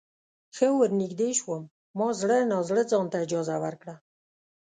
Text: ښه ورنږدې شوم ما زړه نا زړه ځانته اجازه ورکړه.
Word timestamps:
ښه 0.55 0.67
ورنږدې 0.79 1.29
شوم 1.39 1.63
ما 1.97 2.07
زړه 2.21 2.37
نا 2.51 2.59
زړه 2.69 2.81
ځانته 2.91 3.17
اجازه 3.25 3.55
ورکړه. 3.63 3.95